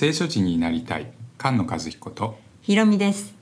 [0.00, 3.34] 聖書人になりたい菅野和彦とひろみです。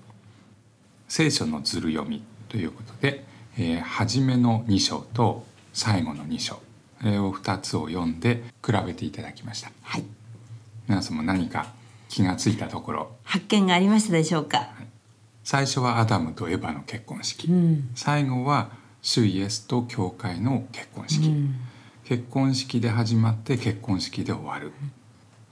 [1.06, 3.24] 聖書のずる読みということで、
[3.56, 9.70] えー、初めの2章と最後の2章を2つを読んで比べていただきました。
[9.82, 10.04] はい。
[10.88, 11.68] 皆さんも何か
[12.08, 14.70] 気がついたところ発見がありましたでしょうか、
[15.44, 17.90] 最初はアダムとエヴァの結婚式、うん。
[17.94, 21.54] 最後は主イエスと教会の結婚式、うん。
[22.04, 24.72] 結婚式で始まって結婚式で終わる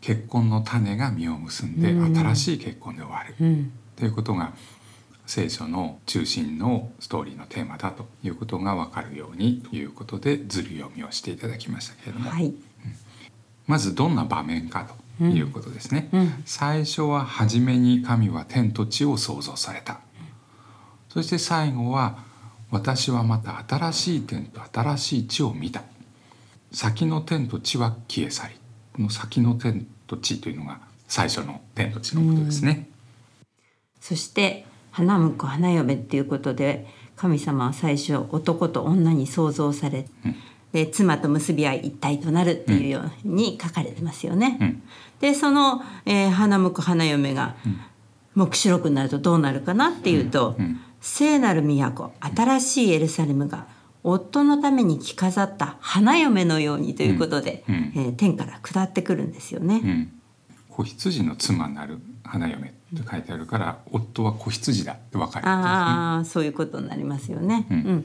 [0.00, 4.52] 結婚の種が実を結んでうん新しい結婚で終わる、うんということが
[5.26, 12.54] 聖書の中心のストーリーのテーマだということが分かるようにということでずる読みをしていただきましたけれども、はい
[13.66, 14.86] まずどんな場面か
[15.18, 16.08] ということですね。
[16.12, 20.00] うん最初は初めに神は天と地を創造された。
[21.08, 22.18] そして最後は
[22.70, 25.82] 私はまた新しい天と新しい地を見た。
[26.70, 28.54] 先の天と地は消え去り。
[28.96, 32.88] この先の天と地というのが最初の天と地のことですね。
[34.00, 40.06] そして花婿花嫁っていうことで神様は最初男と女に創造され、
[40.72, 44.56] で妻と結び合い一体となるっていうように書かれてますよね。
[44.60, 44.82] うん。
[45.20, 47.54] でその、えー花婿花嫁が
[48.34, 50.80] 黙示録になるとどうなるかなっていうと、うん。
[51.02, 53.66] 聖なる都新しいエルサレムが
[54.06, 57.92] 夫のために着飾った花嫁のようにということで、うんうん。
[57.96, 59.80] えー天から下ってくるんですよね。
[59.82, 60.12] うん、
[60.70, 65.52] 子羊の妻なる花嫁って書いてあるから、夫は子羊だって分かるね。
[65.52, 67.66] ああそういうことになりますよね。
[67.70, 68.04] うん。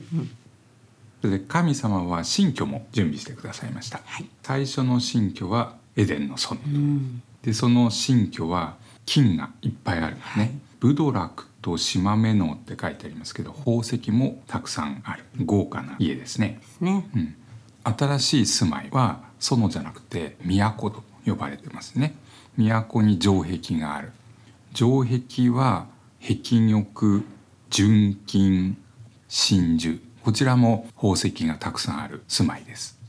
[1.22, 4.02] それで神様は新居も準備してくださいました。
[4.04, 4.26] はい。
[4.42, 7.22] 最初の新居はエデンの園、うん。
[7.44, 15.24] でその新居は金がいっぱいあるんですね、ブドラクとシマメノウって書いてありますけど宝石もたくさんある。
[15.46, 17.10] 豪華な家ですね、ですね。
[17.16, 17.36] うん、
[17.84, 22.16] 新しい住まいは園じゃなくて都と呼ばれてますね。
[22.58, 24.12] 都に城壁がある。
[24.74, 25.88] 城壁は
[26.22, 27.24] 壁玉
[27.70, 28.78] 純金
[29.28, 30.00] 真珠。
[30.24, 33.00] こちらも宝石がたくさんある住まいです。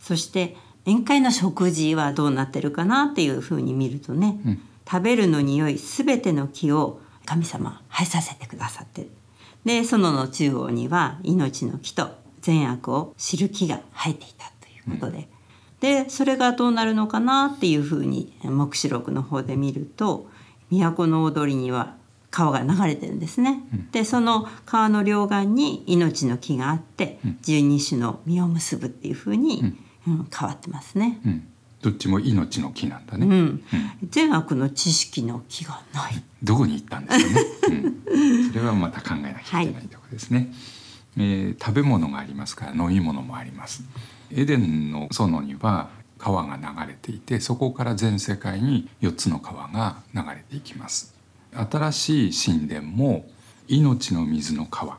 [0.00, 0.56] そして
[0.86, 4.62] 宴会の食事はどうなってるかなっていうふうに見るとね、うん。
[4.88, 9.10] 食べるの匂いすべての木を神様生えさせてくださってる。
[9.64, 12.08] で園の中央には命の木と
[12.40, 15.28] 善悪を知る木が生えていたということで、
[15.80, 20.28] でそれがどうなるのかなっていうふうに黙示録の方で見ると
[20.70, 21.96] 都の踊りには
[22.30, 23.60] 川が流れてるんですね。
[23.92, 31.20] でその川の両岸に命の木があって十二種の実を結ぶっていうふうに、うん変わってますね。
[31.26, 31.48] うん
[31.82, 33.62] どっちも命の木なんだね、うん、
[34.08, 36.22] 善悪の知識の木がない。
[36.42, 40.52] どこに行ったんですかね、うん、それはまた考えなきゃいけないところですね、
[41.16, 43.84] えー食べ物がありますから飲み物もあります。
[44.32, 45.88] エデンの園には
[46.18, 51.14] 川が流れていてそこから全世界に4つの川が流れていきます。
[51.52, 53.26] 新しい神殿も
[53.68, 54.98] 命の水の川。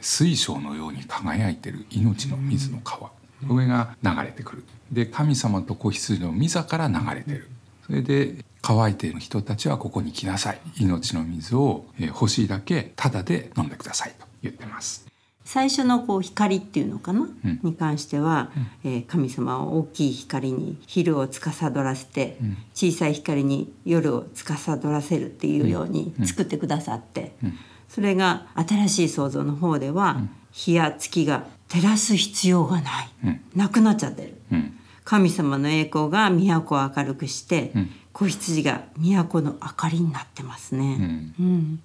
[0.00, 3.10] 水晶のように輝いてる命の水の川
[3.48, 4.64] これが流れてくる。
[4.92, 7.48] で神様と子羊の御座から流れてる。
[7.86, 10.60] それで乾いている人たちはここに来なさい。
[10.78, 15.06] 命の水をえー欲しいだけタダで飲んでくださいと言ってます。
[15.44, 17.60] 最初のこう光っていうのかな、ん。
[17.64, 18.50] に関しては、
[18.84, 22.56] えー神様は大きい光に昼を司らせて、ん。
[22.74, 27.58] 小さい光に夜を司らせるっていうように作ってくださって、ん。
[27.88, 30.20] それが新しい創造の方では、
[30.52, 33.40] 日や月が照らす必要がない、うん。
[33.54, 34.40] なくなっちゃってる。
[34.52, 34.76] うん。
[35.04, 37.90] 神様の栄光が都を明るくして、うん。
[38.12, 41.32] 子羊が都の明かりになってますね。
[41.38, 41.80] うん。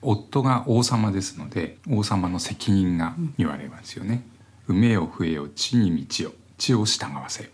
[0.00, 4.24] 夫が王様ですので王様の責任が言われますよね、
[4.68, 6.32] 埋めよ増えよ地に道よ。
[6.56, 7.44] 地を従わせ。
[7.44, 7.50] よ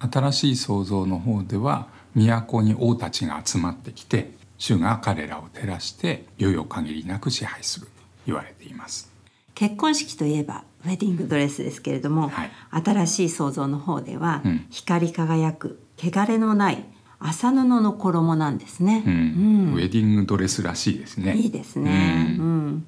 [0.00, 7.92] 新しい創造の方では都に王たちが集まってきて主が彼らを照らして世々限りなく支配すると
[8.26, 9.10] 言われています。
[9.54, 12.50] 結婚式といえばウェディングドレスですけれども、はい。
[12.84, 14.66] 新しい創造の方では、うん。
[14.70, 16.84] 光り輝く汚れのない
[17.20, 19.04] 麻布の衣なんですね。
[19.06, 19.74] うん。
[19.74, 21.36] ウェディングドレスらしいですね。
[21.36, 22.36] いいですね。
[22.38, 22.86] ううん。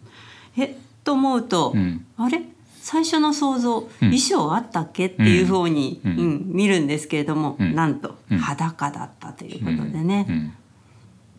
[0.56, 2.04] えと思うと、うん。
[2.16, 2.42] あれ？
[2.80, 5.06] 最初の想像、衣装あったっけ？
[5.06, 6.18] っていうふうに、うん。
[6.18, 7.74] うん見るんですけれども、うん。
[7.74, 8.38] なんとうん。
[8.38, 10.26] 裸だったということでね。
[10.28, 10.52] うん。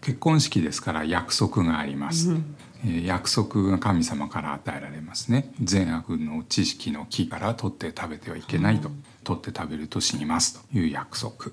[0.01, 2.41] 結婚式ですから約束があります、えー
[2.83, 5.53] 約束が神様から与えられますね。
[5.61, 8.89] 善悪の知識の木から取って食べてはいけないと、
[9.23, 11.51] 取って食べると死にますという約束。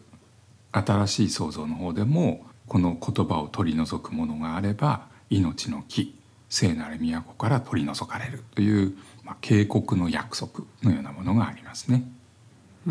[0.72, 12.04] 新しい創造の方でもこの言葉を取り除くものがあれば命の木聖なる都から取り除かれるという、まあ、警告の約束のようなものがありますね。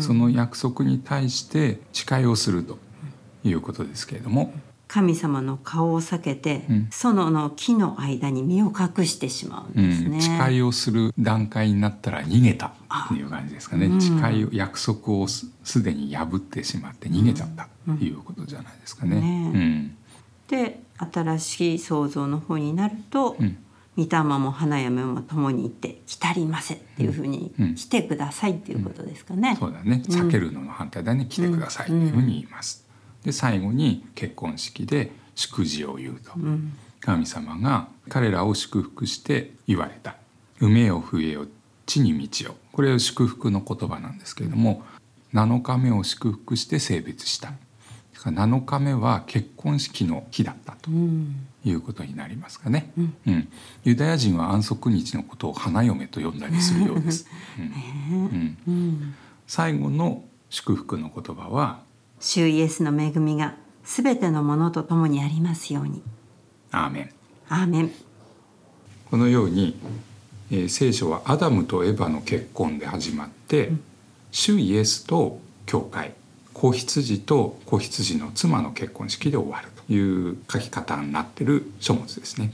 [0.00, 2.78] その約束に対して誓いをすると
[3.44, 4.54] いうことですけれども
[4.92, 6.88] 神様の顔を避けて、うん。
[6.90, 10.16] 園の木の間に身を隠してしまうんですね。
[10.16, 12.66] うん、誓いをする段階になったら逃げた。
[13.06, 14.00] っていう感じですかね、うん。
[14.02, 19.18] 誓いを約束をすすでに破ってしまって逃げちゃったっていうことじゃないですかね。
[19.18, 19.96] ね。
[20.48, 23.56] で新しい創造の方になると、うん。
[23.96, 29.56] 御霊も花嫁も共に行って「来たりませ」っていうふうにうん「来てください」っていうことですかね。
[29.58, 30.02] そうだね。
[30.06, 32.81] 避けるのの反対だね、来てくださいというふうに言います。
[33.24, 36.72] で最後に結婚式で祝辞を言うと、うん。
[37.00, 40.14] 神様が彼らを祝福して言われた
[40.60, 41.46] 「埋めよ増えよ
[41.84, 44.84] 地に道よ」これは祝福の言葉なんですけれども
[45.34, 47.48] 7日目を祝福して性別した。
[47.48, 51.46] だから7日目は結婚式の日だったとうん。
[51.64, 53.14] いうことになりますかね、うん。
[53.26, 53.48] うん。
[53.84, 57.26] ユダヤ人は安息日のことを花嫁と呼んだりするようです、
[57.58, 57.64] うん。
[58.12, 58.58] うん。
[58.66, 59.14] うん。
[59.46, 61.82] 最後の祝福の言葉は
[62.22, 66.02] 主イエスの恵みがすべてのものと共にありますように。
[66.70, 67.10] 「アーメン」
[67.50, 67.90] アーメン。
[69.10, 69.76] このように、
[70.52, 73.72] えー聖書はアダムとエヴァの結婚で始まって、
[74.30, 76.14] 主イエスと教会
[76.54, 82.52] 子羊と子羊の妻の結婚式で終わるという書き方になってる書物ですね。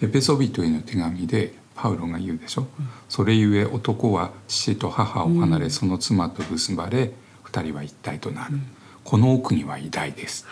[0.00, 2.66] エペソビトへの手紙でパウロが言うでしょ、
[3.10, 7.12] それゆえ男は父と母を離れ、その妻と結ばれ
[7.42, 8.58] 二人は一体となる、
[9.08, 10.44] この奥には偉大です、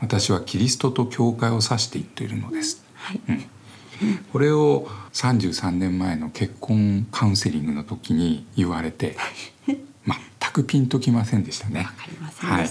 [0.00, 3.20] 私はキリストと教会を指して言っているのです、はい。
[4.32, 9.18] これを33年前の結婚カウンセリングの時に言われて
[9.66, 9.76] 全
[10.54, 11.86] くピンときませんでしたね。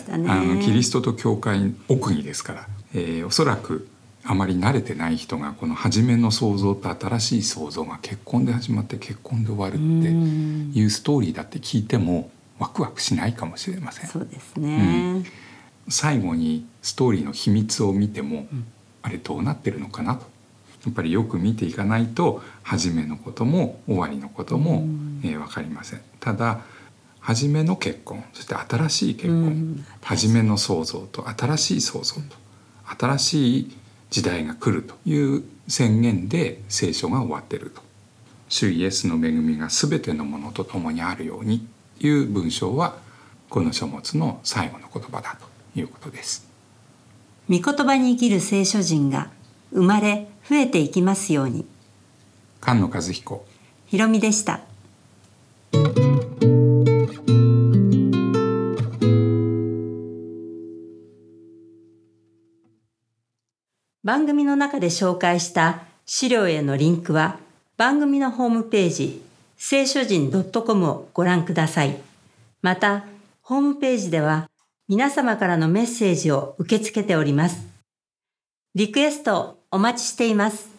[0.07, 0.27] たね。
[0.27, 3.87] はい、あのキリストと教会奥義ですから、えーおそらく
[4.23, 10.71] あまり慣れてない人がこの初めの創造と新しい創造が結婚で始まって結婚で終わるってうん。
[10.73, 12.31] いうストーリーだって聞いても
[12.63, 14.09] ワクワクしないかもしれません。
[14.09, 15.25] そうですね。
[15.89, 18.47] 最後にストーリーの秘密を見ても、
[19.01, 20.21] あれどうなってるのかなと。
[20.85, 24.85] やっぱりよく見ていかないと初めのことも終わりのことも、
[25.23, 26.01] えー、分かりません。
[26.21, 26.61] ただ
[27.19, 29.85] 初めの結婚そして新しい結婚、うん。
[30.01, 32.21] 初めの創造と新しい創造と
[32.97, 33.77] 新しい
[34.09, 37.81] 時代が来るという宣言で聖書が終わってると。
[38.49, 41.67] 主イエスの恵みが全てのものと共にあるように
[42.07, 42.97] いう文章は
[43.49, 45.37] この書物の最後の言葉だ
[45.73, 46.47] ということです。
[47.49, 49.29] 御言葉に生きる聖書人が
[49.71, 51.65] 生まれ増えていきますように。
[52.61, 53.45] 菅野和彦
[53.87, 54.61] ひろみでした。
[64.03, 67.39] 番組の中で紹介した資料へのリンクは
[67.77, 69.21] 番組のホームページ
[69.65, 71.97] 聖書人 .com をご覧ください。
[72.61, 73.05] また、
[73.41, 74.49] ホームページでは
[74.89, 77.65] 皆様からのメッセージを受け付けております。
[78.75, 80.72] リクエストお待ちしています。